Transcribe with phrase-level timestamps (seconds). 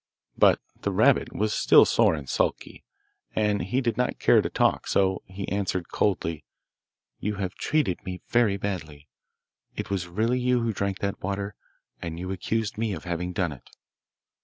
[0.35, 2.83] But the rabbit was still sore and sulky,
[3.35, 6.43] and he did not care to talk, so he answered, coldly,
[7.19, 9.09] 'You have treated me very badly.
[9.75, 11.53] It was really you who drank that water,
[12.01, 13.69] and you accused me of having done it.